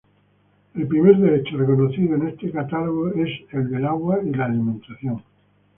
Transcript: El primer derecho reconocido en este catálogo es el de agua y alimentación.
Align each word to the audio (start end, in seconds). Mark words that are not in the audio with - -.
El 0.73 0.87
primer 0.87 1.15
derecho 1.19 1.57
reconocido 1.59 2.15
en 2.15 2.29
este 2.29 2.49
catálogo 2.49 3.09
es 3.13 3.29
el 3.51 3.69
de 3.69 3.85
agua 3.85 4.17
y 4.23 4.33
alimentación. 4.41 5.21